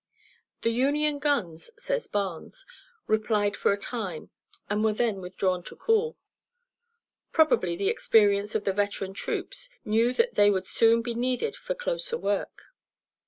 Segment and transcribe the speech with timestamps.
[0.63, 2.65] "The Union guns," says Barnes,
[3.05, 4.31] "replied for a time,
[4.67, 6.17] and were then withdrawn to cool."
[7.31, 11.75] Probably the experience of the veteran troops knew that they would soon be needed for
[11.75, 12.63] closer work.